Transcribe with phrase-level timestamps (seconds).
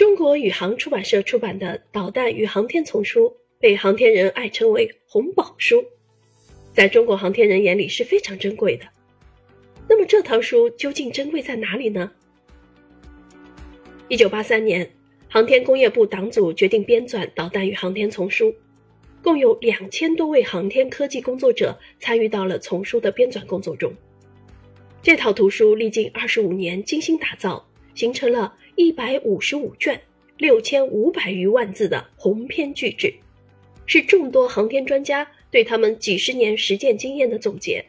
[0.00, 5.84] 中国宇航出版社出版的《导弹与航天》丛书，被航天人爱称为“红宝书”，
[6.72, 8.86] 在中国航天人眼里是非常珍贵的。
[9.86, 12.10] 那么这套书究竟珍贵在哪里呢？
[14.08, 14.90] 一九八三年，
[15.28, 18.54] 航天工业部党组决定编纂《导弹与航天》丛书，
[19.22, 23.92] 共有两千多位航天科技工作者参与到了丛书的编纂工作中。
[25.02, 30.00] 这套图书历经二十五年精心打造，形成了一百五十五卷、
[30.38, 33.12] 六千五百余万字的鸿篇巨制，
[33.84, 37.84] 是众多航天专家对他们几十年实践经验的总结。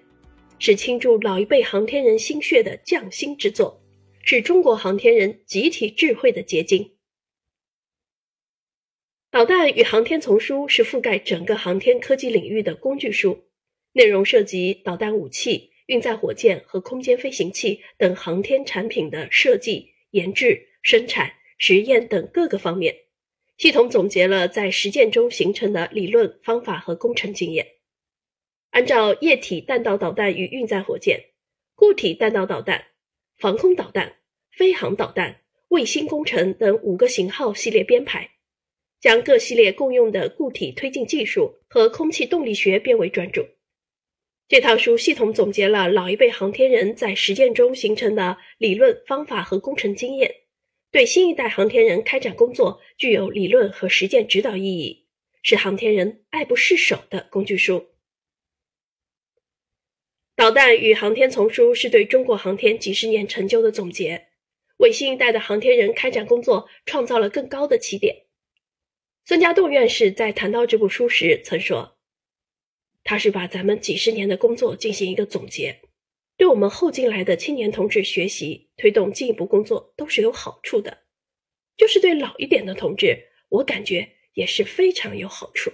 [0.60, 3.82] 是倾注老一辈航天人心血的匠心之作，
[4.26, 6.84] 是中国航天人集体智慧的结晶。
[9.32, 13.46] 《导弹与航天》丛书是覆盖整个航天科技领域的工具书，
[13.94, 22.96] 内容涉及导弹武器、运载火箭和空间飞行器等航天产品的设计、研制、生产、实验等各个方面，
[23.58, 27.68] 系统总结了在实践中形成的理论方法和工程经验。
[28.72, 31.20] 按照液体弹道导弹与运载火箭、
[31.76, 32.88] 固体弹道导弹、
[33.38, 34.18] 防空导弹、
[34.50, 38.32] 飞航导弹、卫星工程等五个型号系列编排，
[39.00, 43.46] 将各系列共用的固体推进技术和空气动力学编为专著。
[44.48, 50.41] 这套书系统总结了老一辈航天人在实践中形成的理论方法和工程经验，
[50.92, 55.06] 对新一代航天人开展工作具有理论和实践指导意义，
[55.42, 57.88] 是航天人爱不释手的工具书。
[60.36, 64.28] 导弹与航天丛书是对中国航天几十年成就的总结，
[64.78, 68.26] 为新一代的航天人开展工作创造了更高的起点。
[69.24, 71.98] 孙家栋院士在谈到这部书时曾说
[73.06, 75.80] ：“他是把咱们几十年的工作进行一个总结，
[76.42, 81.04] 对我们后进来的青年同志学习、推动进一步工作都是有好处的。
[81.78, 83.16] 就是对老一点的同志，
[83.50, 85.72] 我感觉也是非常有好处。”